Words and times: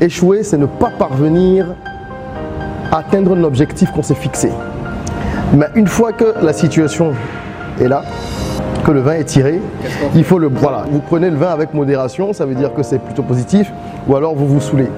Échouer, 0.00 0.42
c'est 0.42 0.56
ne 0.56 0.64
pas 0.64 0.90
parvenir 0.98 1.66
à 2.90 2.98
atteindre 2.98 3.36
un 3.36 3.44
objectif 3.44 3.90
qu'on 3.92 4.02
s'est 4.02 4.14
fixé. 4.14 4.50
Mais 5.54 5.66
une 5.74 5.86
fois 5.86 6.12
que 6.12 6.34
la 6.42 6.54
situation 6.54 7.12
est 7.78 7.88
là, 7.88 8.04
que 8.84 8.92
le 8.92 9.00
vin 9.00 9.12
est 9.12 9.24
tiré, 9.24 9.60
il 10.14 10.24
faut 10.24 10.38
le 10.38 10.48
voilà. 10.48 10.84
Vous 10.90 11.00
prenez 11.00 11.28
le 11.28 11.36
vin 11.36 11.50
avec 11.50 11.74
modération, 11.74 12.32
ça 12.32 12.46
veut 12.46 12.54
dire 12.54 12.72
que 12.72 12.82
c'est 12.82 12.98
plutôt 12.98 13.22
positif, 13.22 13.70
ou 14.08 14.16
alors 14.16 14.34
vous 14.34 14.46
vous 14.46 14.60
saoulez. 14.60 14.88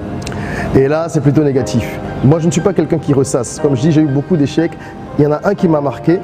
Et 0.73 0.87
là, 0.87 1.07
c'est 1.09 1.21
plutôt 1.21 1.43
négatif. 1.43 1.99
Moi, 2.23 2.39
je 2.39 2.45
ne 2.45 2.51
suis 2.51 2.61
pas 2.61 2.71
quelqu'un 2.71 2.97
qui 2.97 3.13
ressasse. 3.13 3.59
Comme 3.59 3.75
je 3.75 3.81
dis, 3.81 3.91
j'ai 3.91 4.01
eu 4.01 4.07
beaucoup 4.07 4.37
d'échecs. 4.37 4.71
Il 5.19 5.25
y 5.25 5.27
en 5.27 5.33
a 5.33 5.41
un 5.43 5.53
qui 5.53 5.67
m'a 5.67 5.81
marqué 5.81 6.19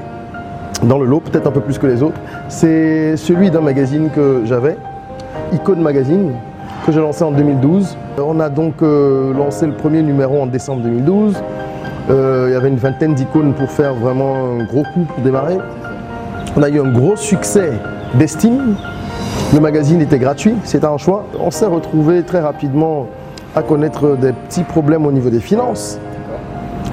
dans 0.83 0.97
le 0.97 1.05
lot, 1.05 1.19
peut-être 1.19 1.47
un 1.47 1.51
peu 1.51 1.59
plus 1.59 1.77
que 1.77 1.85
les 1.85 2.01
autres. 2.01 2.19
C'est 2.47 3.17
celui 3.17 3.51
d'un 3.51 3.59
magazine 3.59 4.09
que 4.09 4.43
j'avais, 4.45 4.77
Icône 5.51 5.81
Magazine, 5.81 6.31
j'ai 6.91 6.99
lancé 6.99 7.23
en 7.23 7.31
2012. 7.31 7.97
On 8.17 8.39
a 8.39 8.49
donc 8.49 8.81
euh, 8.81 9.33
lancé 9.33 9.65
le 9.67 9.73
premier 9.73 10.01
numéro 10.01 10.41
en 10.41 10.47
décembre 10.47 10.81
2012. 10.83 11.35
Euh, 12.09 12.45
il 12.47 12.53
y 12.53 12.55
avait 12.55 12.69
une 12.69 12.77
vingtaine 12.77 13.13
d'icônes 13.13 13.53
pour 13.53 13.69
faire 13.69 13.93
vraiment 13.93 14.35
un 14.59 14.63
gros 14.63 14.83
coup 14.93 15.01
pour 15.01 15.23
démarrer. 15.23 15.57
On 16.55 16.63
a 16.63 16.69
eu 16.69 16.79
un 16.79 16.91
gros 16.91 17.15
succès 17.15 17.73
d'estime. 18.15 18.75
Le 19.53 19.59
magazine 19.59 20.01
était 20.01 20.17
gratuit, 20.17 20.55
c'était 20.63 20.85
un 20.85 20.97
choix. 20.97 21.25
On 21.39 21.51
s'est 21.51 21.65
retrouvé 21.65 22.23
très 22.23 22.39
rapidement 22.39 23.07
à 23.55 23.61
connaître 23.61 24.15
des 24.15 24.31
petits 24.31 24.63
problèmes 24.63 25.05
au 25.05 25.11
niveau 25.11 25.29
des 25.29 25.39
finances. 25.39 25.99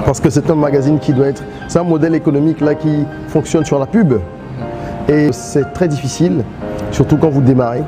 Parce 0.05 0.21
que 0.21 0.31
c'est 0.31 0.51
un 0.51 0.55
magazine 0.55 0.99
qui 0.99 1.13
doit 1.13 1.29
être. 1.29 1.43
C'est 1.69 1.79
un 1.79 1.85
modèle 1.85 2.15
économique 2.15 2.61
là 2.61 2.75
qui 2.75 3.05
fonctionne 3.29 3.65
sur 3.65 3.79
la 3.79 3.87
pub. 3.87 4.15
Et 5.09 5.33
c'est 5.33 5.73
très 5.73 5.89
difficile, 5.89 6.45
surtout 6.91 7.17
quand 7.17 7.31
vous 7.31 7.41
démarrez. 7.41 7.83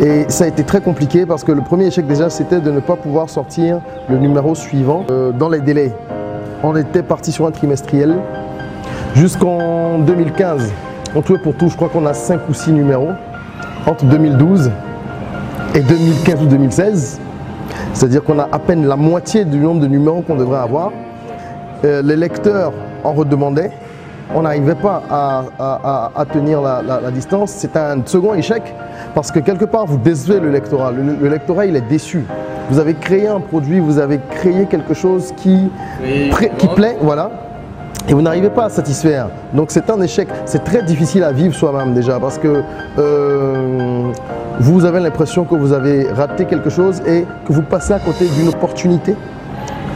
Et 0.00 0.24
ça 0.28 0.44
a 0.44 0.46
été 0.48 0.64
très 0.64 0.80
compliqué 0.80 1.24
parce 1.24 1.44
que 1.44 1.52
le 1.52 1.62
premier 1.62 1.86
échec 1.86 2.06
déjà 2.06 2.28
c'était 2.28 2.60
de 2.60 2.70
ne 2.70 2.80
pas 2.80 2.96
pouvoir 2.96 3.30
sortir 3.30 3.80
le 4.08 4.18
numéro 4.18 4.54
suivant 4.54 5.04
euh, 5.10 5.30
dans 5.30 5.48
les 5.48 5.60
délais. 5.60 5.92
On 6.64 6.74
était 6.74 7.02
parti 7.02 7.30
sur 7.30 7.46
un 7.46 7.52
trimestriel 7.52 8.16
jusqu'en 9.14 9.98
2015. 10.00 10.72
On 11.14 11.22
trouvait 11.22 11.38
pour 11.38 11.54
tout, 11.54 11.68
je 11.68 11.76
crois 11.76 11.88
qu'on 11.88 12.06
a 12.06 12.14
5 12.14 12.48
ou 12.48 12.54
6 12.54 12.72
numéros 12.72 13.10
entre 13.86 14.04
2012 14.06 14.72
et 15.76 15.80
2015 15.80 16.42
ou 16.42 16.46
2016. 16.46 17.20
C'est-à-dire 17.92 18.24
qu'on 18.24 18.40
a 18.40 18.48
à 18.50 18.58
peine 18.58 18.86
la 18.86 18.96
moitié 18.96 19.44
du 19.44 19.58
nombre 19.58 19.80
de 19.80 19.86
numéros 19.86 20.22
qu'on 20.22 20.34
devrait 20.34 20.58
avoir. 20.58 20.90
Euh, 21.84 22.02
les 22.02 22.16
lecteurs 22.16 22.72
en 23.04 23.12
redemandaient. 23.12 23.70
On 24.32 24.42
n'arrivait 24.42 24.74
pas 24.74 25.02
à, 25.10 26.24
tenir 26.32 26.60
la, 26.62 27.10
distance. 27.10 27.50
C'est 27.50 27.76
un 27.76 27.98
second 28.06 28.34
échec 28.34 28.62
parce 29.14 29.30
que 29.30 29.40
quelque 29.40 29.64
part, 29.64 29.86
vous 29.86 29.98
décevez 29.98 30.40
le 30.40 30.50
lectorat. 30.50 30.92
Le, 30.92 31.28
lectorat, 31.28 31.66
il 31.66 31.76
est 31.76 31.88
déçu. 31.88 32.24
Vous 32.70 32.78
avez 32.78 32.94
créé 32.94 33.26
un 33.26 33.40
produit, 33.40 33.80
vous 33.80 33.98
avez 33.98 34.20
créé 34.30 34.66
quelque 34.66 34.94
chose 34.94 35.32
qui, 35.36 35.70
qui 36.58 36.66
plaît, 36.68 36.96
voilà, 37.02 37.30
et 38.08 38.12
vous 38.12 38.22
n'arrivez 38.22 38.50
pas 38.50 38.64
à 38.64 38.68
satisfaire. 38.68 39.28
Donc 39.52 39.70
c'est 39.70 39.88
un 39.90 40.00
échec. 40.02 40.28
C'est 40.44 40.62
très 40.64 40.82
difficile 40.82 41.24
à 41.24 41.32
vivre 41.32 41.54
soi-même 41.54 41.94
déjà 41.94 42.20
parce 42.20 42.38
que 42.38 42.62
euh, 42.98 44.12
vous 44.60 44.84
avez 44.84 45.00
l'impression 45.00 45.44
que 45.44 45.54
vous 45.54 45.72
avez 45.72 46.10
raté 46.10 46.44
quelque 46.44 46.70
chose 46.70 47.00
et 47.06 47.24
que 47.46 47.52
vous 47.52 47.62
passez 47.62 47.92
à 47.92 47.98
côté 47.98 48.26
d'une 48.28 48.48
opportunité 48.48 49.14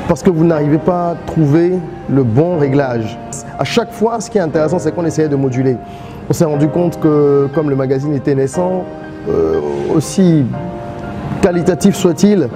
parce 0.08 0.22
que 0.22 0.30
vous 0.30 0.44
n'arrivez 0.44 0.78
pas 0.78 1.10
à 1.10 1.16
trouver 1.26 1.74
le 2.08 2.22
bon 2.24 2.58
réglage. 2.58 3.18
À 3.58 3.64
chaque 3.64 3.92
fois, 3.92 4.20
ce 4.20 4.30
qui 4.30 4.38
est 4.38 4.40
intéressant, 4.40 4.78
c'est 4.78 4.92
qu'on 4.92 5.04
essayait 5.04 5.28
de 5.28 5.36
moduler. 5.36 5.76
On 6.30 6.32
s'est 6.32 6.46
rendu 6.46 6.68
compte 6.68 6.98
que 6.98 7.48
comme 7.54 7.68
le 7.68 7.76
magazine 7.76 8.14
était 8.14 8.34
naissant, 8.34 8.84
euh, 9.28 9.60
aussi 9.94 10.46
qualitatif 11.42 11.94
soit-il, 11.94 12.48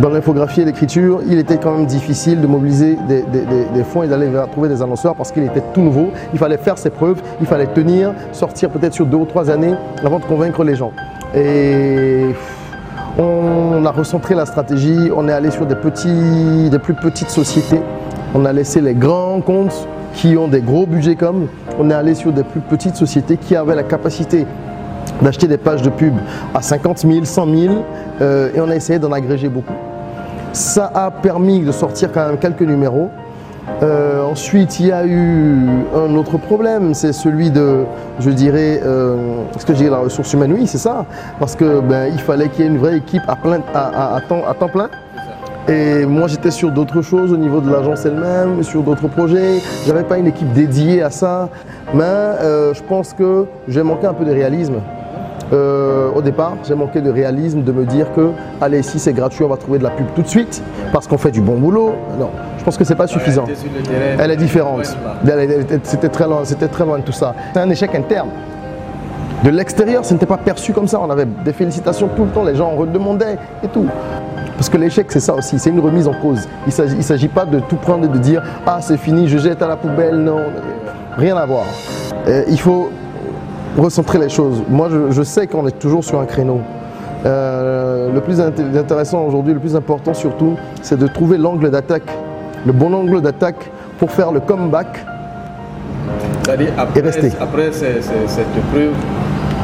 dans 0.00 0.08
l'infographie 0.08 0.62
et 0.62 0.64
l'écriture, 0.64 1.20
il 1.28 1.38
était 1.38 1.58
quand 1.58 1.76
même 1.76 1.86
difficile 1.86 2.40
de 2.40 2.46
mobiliser 2.46 2.96
des, 3.06 3.84
fonds 3.84 4.02
et 4.02 4.08
d'aller 4.08 4.28
trouver 4.50 4.68
des 4.68 4.80
annonceurs 4.80 5.14
parce 5.14 5.30
qu'il 5.32 5.42
était 5.42 5.62
tout 5.74 5.82
nouveau. 5.82 6.12
Il 6.32 6.38
fallait 6.38 6.56
faire 6.56 6.78
ses 6.78 6.90
preuves, 6.90 7.20
il 7.40 7.46
fallait 7.46 7.66
tenir, 7.66 8.14
sortir 8.32 8.70
peut-être 8.70 8.94
sur 8.94 9.04
deux 9.04 9.18
ou 9.18 9.26
trois 9.26 9.50
années 9.50 9.74
avant 10.02 10.18
de 10.18 10.24
convaincre 10.24 10.64
les 10.64 10.76
gens. 10.76 10.92
Et 11.34 12.28
on 13.18 13.84
a 13.84 13.90
recentré 13.90 14.34
la 14.34 14.46
stratégie, 14.46 15.10
on 15.14 15.28
est 15.28 15.32
allé 15.32 15.50
sur 15.50 15.66
des, 15.66 15.74
petits, 15.74 16.70
des 16.70 16.78
plus 16.78 16.94
petites 16.94 17.30
sociétés, 17.30 17.80
on 18.34 18.44
a 18.44 18.52
laissé 18.52 18.80
les 18.80 18.94
grands 18.94 19.40
comptes 19.40 19.86
qui 20.14 20.36
ont 20.36 20.48
des 20.48 20.60
gros 20.60 20.86
budgets 20.86 21.16
comme, 21.16 21.48
on 21.78 21.90
est 21.90 21.94
allé 21.94 22.14
sur 22.14 22.32
des 22.32 22.42
plus 22.42 22.60
petites 22.60 22.96
sociétés 22.96 23.36
qui 23.36 23.56
avaient 23.56 23.74
la 23.74 23.82
capacité 23.82 24.46
d'acheter 25.20 25.46
des 25.46 25.58
pages 25.58 25.82
de 25.82 25.90
pub 25.90 26.14
à 26.54 26.62
50 26.62 26.98
000, 26.98 27.24
100 27.24 27.46
000 27.46 27.74
et 28.20 28.60
on 28.60 28.70
a 28.70 28.76
essayé 28.76 28.98
d'en 28.98 29.12
agréger 29.12 29.48
beaucoup. 29.48 29.74
Ça 30.52 30.90
a 30.94 31.10
permis 31.10 31.60
de 31.60 31.72
sortir 31.72 32.10
quand 32.12 32.26
même 32.26 32.38
quelques 32.38 32.62
numéros. 32.62 33.10
Euh, 33.82 34.22
ensuite, 34.24 34.80
il 34.80 34.86
y 34.86 34.92
a 34.92 35.04
eu 35.06 35.56
un 35.94 36.14
autre 36.16 36.36
problème, 36.36 36.94
c'est 36.94 37.12
celui 37.12 37.50
de, 37.50 37.84
je 38.18 38.30
dirais, 38.30 38.80
euh, 38.84 39.16
ce 39.58 39.64
que 39.64 39.74
j'ai 39.74 39.88
la 39.88 39.98
ressource 39.98 40.32
humaine, 40.32 40.52
oui, 40.52 40.66
c'est 40.66 40.78
ça, 40.78 41.04
parce 41.38 41.54
que 41.54 41.80
ben, 41.80 42.10
il 42.12 42.18
fallait 42.20 42.48
qu'il 42.48 42.64
y 42.64 42.68
ait 42.68 42.70
une 42.70 42.78
vraie 42.78 42.98
équipe 42.98 43.22
à, 43.28 43.36
plein, 43.36 43.60
à, 43.74 44.20
temps, 44.28 44.68
plein. 44.68 44.88
Et 45.68 46.06
moi, 46.06 46.26
j'étais 46.26 46.50
sur 46.50 46.72
d'autres 46.72 47.02
choses 47.02 47.32
au 47.32 47.36
niveau 47.36 47.60
de 47.60 47.70
l'agence 47.70 48.04
elle-même, 48.04 48.64
sur 48.64 48.82
d'autres 48.82 49.06
projets. 49.06 49.60
J'avais 49.86 50.02
pas 50.02 50.18
une 50.18 50.26
équipe 50.26 50.52
dédiée 50.52 51.02
à 51.02 51.10
ça, 51.10 51.48
mais 51.94 52.02
euh, 52.02 52.74
je 52.74 52.82
pense 52.82 53.12
que 53.12 53.46
j'ai 53.68 53.82
manqué 53.84 54.06
un 54.06 54.14
peu 54.14 54.24
de 54.24 54.32
réalisme. 54.32 54.74
Euh, 55.52 56.10
au 56.14 56.22
départ, 56.22 56.56
j'ai 56.66 56.74
manqué 56.74 57.00
de 57.00 57.10
réalisme 57.10 57.62
de 57.62 57.72
me 57.72 57.84
dire 57.84 58.12
que, 58.14 58.30
allez, 58.60 58.80
ici 58.80 58.98
c'est 58.98 59.12
gratuit, 59.12 59.44
on 59.44 59.48
va 59.48 59.56
trouver 59.56 59.78
de 59.78 59.84
la 59.84 59.90
pub 59.90 60.06
tout 60.14 60.22
de 60.22 60.28
suite 60.28 60.62
parce 60.92 61.06
qu'on 61.06 61.18
fait 61.18 61.30
du 61.30 61.40
bon 61.40 61.56
boulot. 61.56 61.94
Non, 62.18 62.30
je 62.58 62.64
pense 62.64 62.78
que 62.78 62.84
c'est 62.84 62.94
pas 62.94 63.06
suffisant. 63.06 63.44
Elle 64.18 64.30
est 64.30 64.36
différente. 64.36 64.96
C'était 65.82 66.08
très 66.08 66.26
loin, 66.26 66.40
c'était 66.44 66.68
très 66.68 66.84
loin 66.84 66.98
de 66.98 67.04
tout 67.04 67.12
ça. 67.12 67.34
C'est 67.52 67.60
un 67.60 67.68
échec 67.68 67.94
interne. 67.94 68.30
De 69.44 69.50
l'extérieur, 69.50 70.04
ce 70.04 70.14
n'était 70.14 70.26
pas 70.26 70.36
perçu 70.36 70.72
comme 70.72 70.86
ça. 70.86 71.00
On 71.00 71.10
avait 71.10 71.26
des 71.26 71.52
félicitations 71.52 72.08
tout 72.14 72.24
le 72.24 72.30
temps, 72.30 72.44
les 72.44 72.54
gens 72.54 72.70
en 72.70 72.76
redemandaient 72.76 73.38
et 73.62 73.68
tout. 73.68 73.86
Parce 74.54 74.68
que 74.68 74.76
l'échec, 74.76 75.10
c'est 75.10 75.20
ça 75.20 75.34
aussi, 75.34 75.58
c'est 75.58 75.70
une 75.70 75.80
remise 75.80 76.06
en 76.06 76.14
cause. 76.14 76.48
Il 76.66 76.96
ne 76.96 77.02
s'agit 77.02 77.28
pas 77.28 77.44
de 77.44 77.58
tout 77.58 77.76
prendre 77.76 78.04
et 78.04 78.08
de 78.08 78.18
dire 78.18 78.42
Ah, 78.64 78.78
c'est 78.80 78.96
fini, 78.96 79.28
je 79.28 79.38
jette 79.38 79.60
à 79.60 79.66
la 79.66 79.76
poubelle. 79.76 80.16
Non, 80.16 80.40
rien 81.16 81.36
à 81.36 81.44
voir. 81.44 81.64
Euh, 82.28 82.44
il 82.48 82.60
faut 82.60 82.90
recentrer 83.76 84.18
les 84.18 84.28
choses. 84.28 84.62
Moi, 84.68 84.88
je, 85.10 85.22
sais 85.22 85.46
qu'on 85.46 85.66
est 85.66 85.78
toujours 85.78 86.04
sur 86.04 86.20
un 86.20 86.26
créneau. 86.26 86.60
Euh, 87.24 88.12
le 88.12 88.20
plus 88.20 88.40
intéressant 88.40 89.24
aujourd'hui, 89.24 89.54
le 89.54 89.60
plus 89.60 89.76
important 89.76 90.12
surtout, 90.12 90.56
c'est 90.82 90.98
de 90.98 91.06
trouver 91.06 91.38
l'angle 91.38 91.70
d'attaque, 91.70 92.10
le 92.66 92.72
bon 92.72 92.92
angle 92.92 93.20
d'attaque 93.20 93.70
pour 93.98 94.10
faire 94.10 94.32
le 94.32 94.40
comeback 94.40 95.04
après, 96.76 97.00
et 97.00 97.02
rester. 97.02 97.32
Après 97.40 97.70
cette 97.72 98.50
preuve, 98.72 98.92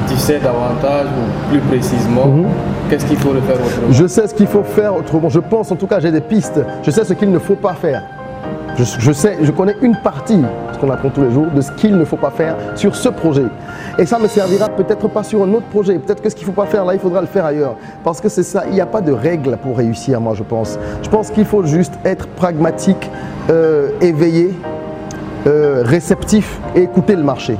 tu 0.09 0.17
sais 0.17 0.39
davantage 0.39 1.07
ou 1.07 1.51
plus 1.51 1.61
précisément 1.61 2.27
mhm. 2.27 2.47
qu'est-ce 2.89 3.05
qu'il 3.07 3.19
faut 3.19 3.33
faire 3.33 3.57
autrement? 3.57 3.89
Je 3.91 4.07
sais 4.07 4.27
ce 4.27 4.35
qu'il 4.35 4.47
faut 4.47 4.63
faire 4.63 4.97
autrement. 4.97 5.29
Je 5.29 5.41
pense 5.41 5.71
en 5.73 5.77
tout 5.77 5.87
cas, 5.87 6.01
j'ai 6.01 6.13
des 6.13 6.21
pistes. 6.21 6.61
Je 6.83 6.91
sais 6.91 7.05
ce 7.05 7.13
qu'il 7.15 7.31
ne 7.31 7.39
faut 7.39 7.57
pas 7.57 7.75
faire. 7.75 8.03
Je, 8.77 9.11
sais, 9.11 9.39
je 9.43 9.51
connais 9.51 9.75
une 9.83 9.97
partie, 9.97 10.41
qu'on 10.78 10.91
apprend 10.91 11.11
tous 11.11 11.22
les 11.22 11.31
jours, 11.31 11.47
de 11.55 11.61
ce 11.61 11.71
qu'il 11.72 11.97
ne 11.97 12.05
faut 12.05 12.16
pas 12.16 12.31
faire 12.31 12.56
sur 12.75 12.94
ce 12.94 13.09
projet. 13.09 13.44
Et 13.99 14.06
ça 14.06 14.19
me 14.19 14.28
servira 14.28 14.69
peut-être 14.69 15.09
pas 15.09 15.22
sur 15.22 15.43
un 15.43 15.53
autre 15.53 15.66
projet. 15.66 15.99
Peut-être 15.99 16.22
que 16.22 16.31
ce 16.31 16.34
qu'il 16.34 16.47
ne 16.47 16.53
faut 16.53 16.61
pas 16.61 16.66
faire 16.69 16.84
là, 16.84 16.94
il 16.94 17.00
faudra 17.00 17.21
le 17.21 17.27
faire 17.27 17.44
ailleurs. 17.44 17.77
Parce 18.05 18.21
que 18.21 18.28
c'est 18.28 18.43
ça, 18.43 18.65
il 18.66 18.75
n'y 18.75 18.81
a 18.81 18.87
pas 18.87 19.00
de 19.00 19.12
règle 19.12 19.56
pour 19.56 19.77
réussir, 19.77 20.21
moi, 20.21 20.34
je 20.34 20.43
pense. 20.43 20.78
Je 21.03 21.09
pense 21.09 21.31
qu'il 21.31 21.44
faut 21.44 21.65
juste 21.65 21.94
être 22.05 22.28
pragmatique, 22.28 23.11
euh, 23.50 23.91
éveillé, 24.01 24.54
euh, 25.47 25.83
réceptif 25.84 26.60
et 26.75 26.83
écouter 26.83 27.16
le 27.16 27.22
marché. 27.22 27.57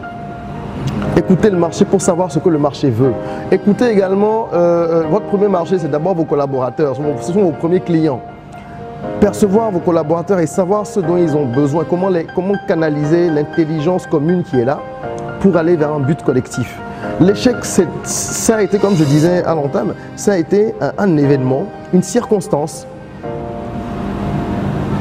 Écoutez 1.17 1.51
le 1.51 1.59
marché 1.59 1.85
pour 1.85 2.01
savoir 2.01 2.31
ce 2.31 2.39
que 2.39 2.49
le 2.49 2.59
marché 2.59 2.91
veut. 2.91 3.13
Écoutez 3.51 3.91
également, 3.91 4.49
euh, 4.53 5.05
votre 5.11 5.27
premier 5.27 5.49
marché, 5.49 5.79
c'est 5.79 5.91
d'abord 5.91 6.15
vos 6.15 6.25
collaborateurs, 6.25 6.95
ce 7.21 7.33
sont 7.33 7.43
vos 7.43 7.51
premiers 7.51 7.81
clients 7.81 8.21
percevoir 9.21 9.71
vos 9.71 9.81
collaborateurs 9.81 10.41
et 10.41 10.47
savoir 10.47 10.87
ce 10.87 11.01
dont 11.01 11.17
ils 11.17 11.37
ont 11.37 11.47
besoin, 11.47 11.85
comment, 11.85 12.09
les, 12.09 12.27
comment 12.35 12.55
canaliser 12.67 13.31
l'intelligence 13.31 14.07
commune 14.07 14.43
qui 14.43 14.61
est 14.61 14.65
là 14.65 14.81
pour 15.41 15.57
aller 15.57 15.77
vers 15.77 15.93
un 15.93 16.01
but 16.01 16.23
collectif. 16.23 16.79
L'échec, 17.21 17.57
ça 17.65 18.57
a 18.57 18.63
été, 18.63 18.79
comme 18.79 18.97
je 18.97 19.05
disais 19.05 19.45
à 19.45 19.55
l'entame, 19.55 19.95
ça 20.17 20.33
a 20.33 20.37
été 20.37 20.75
un, 20.99 21.17
événement, 21.17 21.67
une 21.93 22.03
circonstance 22.03 22.87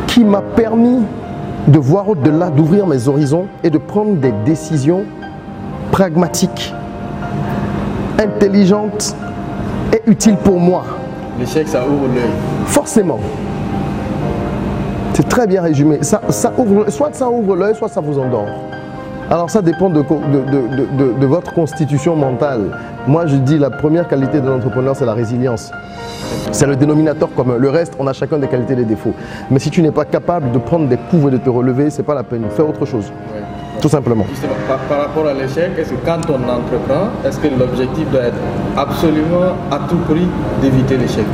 qui 0.07 0.23
m'a 0.23 0.41
permis 0.41 0.99
de 1.67 1.79
voir 1.79 2.09
au-delà, 2.09 2.49
d'ouvrir 2.49 2.87
mes 2.87 3.07
horizons 3.07 3.47
et 3.63 3.69
de 3.69 3.77
prendre 3.77 4.15
des 4.15 4.31
décisions 4.45 5.03
pragmatiques, 5.91 6.73
intelligentes 8.19 9.15
et 9.93 10.09
utiles 10.09 10.37
pour 10.37 10.59
moi. 10.59 10.85
L'échec, 11.39 11.67
ça 11.67 11.81
ouvre 11.85 12.07
l'œil. 12.13 12.29
Forcément. 12.65 13.19
C'est 15.17 15.27
très 15.27 15.47
bien 15.47 15.63
résumé. 15.63 15.97
Ça, 16.03 16.21
ouvre, 16.59 16.91
soit 16.91 17.09
ça 17.11 17.27
ouvre 17.27 17.55
l'œil, 17.55 17.73
soit 17.73 17.87
ça 17.87 18.01
vous 18.01 18.19
endort. 18.19 18.45
Alors 19.31 19.49
ça 19.49 19.63
dépend 19.63 19.89
de, 19.89 20.03
de, 20.03 21.25
votre 21.25 21.55
constitution 21.55 22.15
mentale. 22.15 22.77
Moi, 23.07 23.25
je 23.25 23.37
dis 23.37 23.57
la 23.57 23.71
première 23.71 24.07
qualité 24.07 24.41
de 24.41 24.47
l'entrepreneur, 24.47 24.95
c'est 24.95 25.07
la 25.07 25.15
résilience. 25.15 25.71
C'est 26.51 26.67
le 26.67 26.75
dénominateur 26.75 27.33
commun. 27.35 27.55
Le 27.57 27.67
reste, 27.67 27.95
on 27.97 28.05
a 28.05 28.13
chacun 28.13 28.37
des 28.37 28.47
qualités 28.47 28.73
et 28.73 28.75
des 28.75 28.85
défauts. 28.85 29.15
Mais 29.49 29.57
si 29.57 29.71
tu 29.71 29.81
n'es 29.81 29.89
pas 29.89 30.05
capable 30.05 30.51
de 30.51 30.59
prendre 30.59 30.87
des 30.87 30.97
coups 30.97 31.29
et 31.29 31.31
de 31.31 31.37
te 31.37 31.49
relever, 31.49 31.89
c'est 31.89 32.03
pas 32.03 32.13
la 32.13 32.23
peine. 32.23 32.43
Fais 32.51 32.61
autre 32.61 32.85
chose. 32.85 33.11
Tout 33.81 33.89
simplement. 33.89 34.25
par, 34.87 34.99
rapport 34.99 35.25
à 35.25 35.33
l'échec, 35.33 35.71
est-ce 35.79 35.93
que 35.93 36.05
quand 36.05 36.21
on 36.29 36.43
entreprend, 36.43 37.09
est-ce 37.25 37.39
que 37.39 37.47
l'objectif 37.47 38.07
doit 38.11 38.25
être 38.25 38.37
absolument 38.77 39.55
à 39.71 39.79
tout 39.89 39.97
prix 40.07 40.27
d'éviter 40.61 40.95
l'échec? 40.95 41.25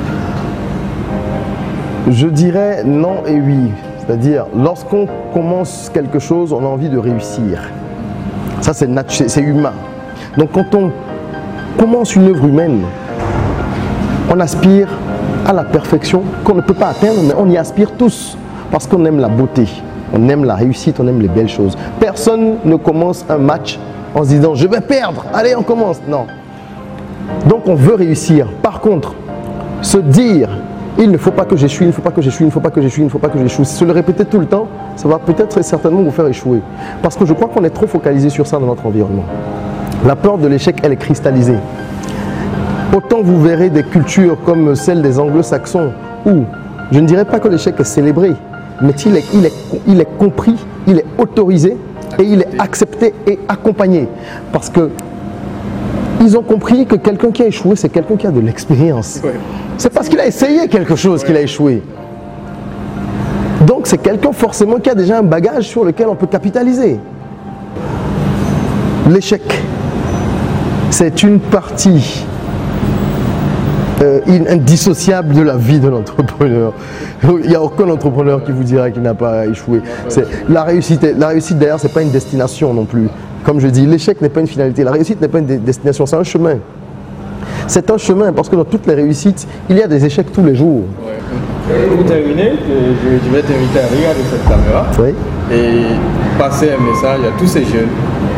Je 2.09 2.27
dirais 2.27 2.83
non 2.83 3.25
et 3.25 3.39
oui. 3.39 3.71
C'est-à-dire, 3.99 4.47
lorsqu'on 4.55 5.07
commence 5.33 5.89
quelque 5.93 6.19
chose, 6.19 6.51
on 6.51 6.59
a 6.59 6.67
envie 6.67 6.89
de 6.89 6.97
réussir. 6.97 7.61
Ça, 8.61 8.73
c'est 8.73 9.41
humain. 9.41 9.73
Donc, 10.37 10.51
quand 10.51 10.75
on 10.75 10.91
commence 11.77 12.15
une 12.15 12.27
œuvre 12.27 12.45
humaine, 12.45 12.81
on 14.29 14.39
aspire 14.39 14.89
à 15.45 15.53
la 15.53 15.63
perfection 15.63 16.23
qu'on 16.43 16.55
ne 16.55 16.61
peut 16.61 16.73
pas 16.73 16.87
atteindre, 16.87 17.21
mais 17.25 17.33
on 17.37 17.49
y 17.49 17.57
aspire 17.57 17.91
tous 17.91 18.37
parce 18.71 18.87
qu'on 18.87 19.05
aime 19.05 19.19
la 19.19 19.27
beauté, 19.27 19.67
on 20.13 20.27
aime 20.29 20.45
la 20.45 20.55
réussite, 20.55 20.99
on 20.99 21.07
aime 21.07 21.21
les 21.21 21.27
belles 21.27 21.49
choses. 21.49 21.77
Personne 21.99 22.55
ne 22.65 22.75
commence 22.75 23.25
un 23.29 23.37
match 23.37 23.79
en 24.15 24.23
se 24.23 24.29
disant 24.29 24.55
je 24.55 24.67
vais 24.67 24.81
perdre, 24.81 25.25
allez 25.33 25.55
on 25.55 25.63
commence. 25.63 26.01
Non. 26.07 26.25
Donc 27.47 27.67
on 27.67 27.75
veut 27.75 27.95
réussir. 27.95 28.47
Par 28.61 28.79
contre, 28.79 29.13
se 29.81 29.97
dire 29.97 30.49
il 30.99 31.09
ne 31.09 31.17
faut 31.17 31.31
pas 31.31 31.45
que 31.45 31.55
j'échoue, 31.55 31.83
il 31.83 31.87
ne 31.87 31.91
faut 31.91 32.01
pas 32.01 32.11
que 32.11 32.21
j'échoue, 32.21 32.43
il 32.43 32.47
ne 32.47 32.51
faut 32.51 32.59
pas 32.59 32.69
que 32.69 32.81
j'échoue, 32.81 33.01
il 33.01 33.05
ne 33.05 33.09
faut 33.09 33.19
pas 33.19 33.29
que 33.29 33.39
j'échoue. 33.39 33.63
Se 33.63 33.83
le 33.83 33.91
répéter 33.91 34.25
tout 34.25 34.39
le 34.39 34.45
temps, 34.45 34.67
ça 34.95 35.07
va 35.07 35.19
peut-être 35.19 35.57
et 35.57 35.63
certainement 35.63 36.03
vous 36.03 36.11
faire 36.11 36.27
échouer. 36.27 36.61
Parce 37.01 37.15
que 37.15 37.25
je 37.25 37.33
crois 37.33 37.47
qu'on 37.47 37.63
est 37.63 37.71
trop 37.71 37.87
focalisé 37.87 38.29
sur 38.29 38.45
ça 38.45 38.59
dans 38.59 38.67
notre 38.67 38.85
environnement. 38.85 39.25
La 40.05 40.15
peur 40.15 40.37
de 40.37 40.47
l'échec, 40.47 40.77
elle 40.83 40.91
est 40.91 40.97
cristallisée. 40.97 41.57
Autant 42.95 43.21
vous 43.23 43.41
verrez 43.41 43.69
des 43.69 43.83
cultures 43.83 44.37
comme 44.45 44.75
celle 44.75 45.01
des 45.01 45.19
anglo-saxons 45.19 45.91
où 46.25 46.43
je 46.91 46.99
ne 46.99 47.07
dirais 47.07 47.25
pas 47.25 47.39
que 47.39 47.47
l'échec 47.47 47.75
est 47.79 47.83
célébré, 47.83 48.33
mais 48.81 48.91
il, 49.05 49.15
est, 49.15 49.53
il 49.87 49.99
est 49.99 50.17
compris, 50.19 50.55
il 50.85 50.99
est 50.99 51.05
autorisé 51.17 51.75
et 52.19 52.23
il 52.23 52.41
est 52.41 52.59
accepté 52.59 53.13
et 53.25 53.39
accompagné. 53.47 54.07
Parce 54.51 54.69
que 54.69 54.91
ils 56.23 56.37
ont 56.37 56.41
compris 56.41 56.85
que 56.85 56.95
quelqu'un 56.95 57.31
qui 57.31 57.43
a 57.43 57.47
échoué, 57.47 57.75
c'est 57.75 57.89
quelqu'un 57.89 58.15
qui 58.15 58.25
a 58.25 58.31
de 58.31 58.39
l'expérience. 58.39 59.21
C'est 59.77 59.91
parce 59.91 60.07
qu'il 60.07 60.19
a 60.19 60.25
essayé 60.25 60.67
quelque 60.67 60.95
chose 60.95 61.23
qu'il 61.23 61.35
a 61.35 61.41
échoué. 61.41 61.83
Donc 63.65 63.87
c'est 63.87 63.97
quelqu'un 63.97 64.31
forcément 64.31 64.77
qui 64.77 64.89
a 64.89 64.95
déjà 64.95 65.19
un 65.19 65.23
bagage 65.23 65.67
sur 65.67 65.83
lequel 65.83 66.07
on 66.07 66.15
peut 66.15 66.27
capitaliser. 66.27 66.99
L'échec, 69.09 69.41
c'est 70.89 71.23
une 71.23 71.39
partie 71.39 72.25
euh, 74.01 74.21
indissociable 74.49 75.33
de 75.33 75.41
la 75.41 75.57
vie 75.57 75.79
de 75.79 75.87
l'entrepreneur. 75.87 76.73
Il 77.23 77.49
n'y 77.49 77.55
a 77.55 77.61
aucun 77.61 77.89
entrepreneur 77.89 78.43
qui 78.43 78.51
vous 78.51 78.63
dira 78.63 78.91
qu'il 78.91 79.01
n'a 79.01 79.13
pas 79.13 79.45
échoué. 79.45 79.81
La 80.49 80.63
réussite, 80.63 81.05
la 81.17 81.27
réussite 81.27 81.57
d'ailleurs, 81.57 81.79
ce 81.79 81.87
n'est 81.87 81.93
pas 81.93 82.01
une 82.01 82.11
destination 82.11 82.73
non 82.73 82.85
plus. 82.85 83.07
Comme 83.43 83.59
je 83.59 83.67
dis, 83.67 83.85
l'échec 83.85 84.21
n'est 84.21 84.29
pas 84.29 84.39
une 84.39 84.47
finalité, 84.47 84.83
la 84.83 84.91
réussite 84.91 85.21
n'est 85.21 85.27
pas 85.27 85.39
une 85.39 85.45
destination, 85.45 86.05
c'est 86.05 86.15
un 86.15 86.23
chemin. 86.23 86.57
C'est 87.67 87.89
un 87.89 87.97
chemin 87.97 88.31
parce 88.31 88.49
que 88.49 88.55
dans 88.55 88.65
toutes 88.65 88.87
les 88.87 88.95
réussites, 88.95 89.47
il 89.69 89.77
y 89.77 89.81
a 89.81 89.87
des 89.87 90.03
échecs 90.05 90.31
tous 90.31 90.43
les 90.43 90.55
jours. 90.55 90.83
Pour 91.95 92.05
terminer, 92.05 92.53
je, 92.67 93.29
vais 93.33 93.41
t'inviter 93.41 93.79
à 93.79 93.87
regarder 93.87 94.21
cette 94.29 94.43
caméra 94.47 94.85
et 95.51 95.83
passer 96.37 96.71
un 96.71 96.83
message 96.83 97.19
à 97.25 97.39
tous 97.39 97.47
ces 97.47 97.63
jeunes 97.63 97.89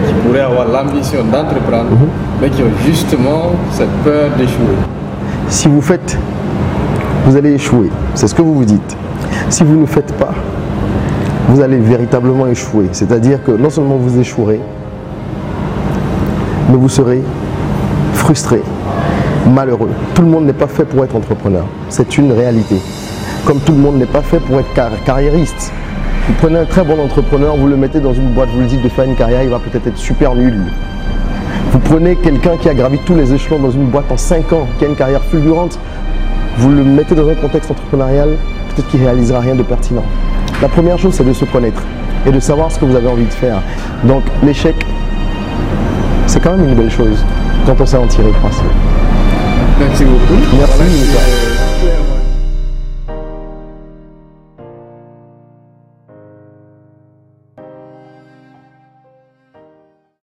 qui 0.05 0.13
pourraient 0.25 0.41
avoir 0.41 0.67
l'ambition 0.67 1.23
d'entreprendre, 1.23 1.91
mhm. 1.91 2.07
mais 2.41 2.49
qui 2.49 2.61
ont 2.61 2.71
justement 2.85 3.51
cette 3.71 3.89
peur 4.03 4.29
d'échouer. 4.37 4.75
Si 5.47 5.67
vous 5.67 5.81
faites, 5.81 6.17
vous 7.25 7.35
allez 7.35 7.53
échouer. 7.53 7.89
C'est 8.13 8.27
ce 8.27 8.35
que 8.35 8.41
vous 8.41 8.55
vous 8.55 8.65
dites. 8.65 8.97
Si 9.49 9.63
vous 9.63 9.79
ne 9.79 9.85
faites 9.85 10.13
pas, 10.13 10.33
vous 11.49 11.61
allez 11.61 11.77
véritablement 11.77 12.47
échouer. 12.47 12.89
C'est-à-dire 12.91 13.43
que 13.43 13.51
non 13.51 13.69
seulement 13.69 13.95
vous 13.95 14.19
échouerez, 14.19 14.59
mais 16.69 16.77
vous 16.77 16.89
serez 16.89 17.21
frustré, 18.13 18.61
malheureux. 19.53 19.89
Tout 20.13 20.21
le 20.21 20.27
monde 20.27 20.45
n'est 20.45 20.53
pas 20.53 20.67
fait 20.67 20.85
pour 20.85 21.03
être 21.03 21.15
entrepreneur. 21.15 21.65
C'est 21.89 22.17
une 22.17 22.31
réalité. 22.31 22.75
Comme 23.45 23.59
tout 23.59 23.73
le 23.73 23.77
monde 23.77 23.97
n'est 23.97 24.05
pas 24.05 24.21
fait 24.21 24.39
pour 24.39 24.59
être 24.59 24.73
carriériste. 25.05 25.71
Vous 26.27 26.33
prenez 26.39 26.57
un 26.57 26.65
très 26.65 26.83
bon 26.83 26.99
entrepreneur, 26.99 27.55
vous 27.55 27.67
le 27.67 27.77
mettez 27.77 27.99
dans 27.99 28.13
une 28.13 28.29
boîte, 28.29 28.49
vous 28.49 28.61
lui 28.61 28.67
dites 28.67 28.81
de 28.81 28.89
faire 28.89 29.05
une 29.05 29.15
carrière, 29.15 29.43
il 29.43 29.49
va 29.49 29.59
peut-être 29.59 29.85
être 29.85 29.97
super 29.97 30.33
nul. 30.33 30.59
Vous 31.71 31.79
prenez 31.79 32.15
quelqu'un 32.15 32.57
qui 32.57 32.67
a 32.67 32.73
gravi 32.73 32.97
tous 33.05 33.13
les 33.13 33.31
échelons 33.33 33.59
dans 33.59 33.69
une 33.69 33.85
boîte 33.85 34.11
en 34.11 34.17
5 34.17 34.51
ans, 34.53 34.67
qui 34.79 34.85
a 34.85 34.87
une 34.87 34.95
carrière 34.95 35.23
fulgurante, 35.23 35.77
vous 36.57 36.71
le 36.71 36.83
mettez 36.83 37.13
dans 37.13 37.29
un 37.29 37.35
contexte 37.35 37.69
entrepreneurial, 37.69 38.29
peut-être 38.69 38.87
qu'il 38.89 39.01
ne 39.01 39.05
réalisera 39.05 39.39
rien 39.39 39.55
de 39.55 39.61
pertinent. 39.61 40.03
La 40.61 40.69
première 40.69 40.97
chose, 40.97 41.13
c'est 41.13 41.25
de 41.25 41.33
se 41.33 41.45
connaître 41.45 41.83
et 42.25 42.31
de 42.31 42.39
savoir 42.39 42.71
ce 42.71 42.79
que 42.79 42.85
vous 42.85 42.95
avez 42.95 43.07
envie 43.07 43.25
de 43.25 43.33
faire. 43.33 43.61
Donc 44.05 44.23
l'échec, 44.41 44.75
c'est 46.27 46.41
quand 46.41 46.57
même 46.57 46.67
une 46.69 46.75
belle 46.75 46.91
chose 46.91 47.23
quand 47.65 47.79
on 47.79 47.85
sait 47.85 47.97
en 47.97 48.07
tirer 48.07 48.27
le 48.27 48.33
Merci 49.79 50.05
beaucoup. 50.05 50.39
Merci. 50.57 51.44